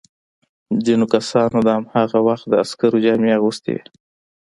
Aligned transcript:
ځینو 0.85 1.05
کسانو 1.13 1.59
د 1.63 1.69
هماغه 1.77 2.19
وخت 2.27 2.45
د 2.47 2.53
عسکرو 2.63 3.03
جامې 3.05 3.31
اغوستي 3.37 3.71
وې. 3.75 3.83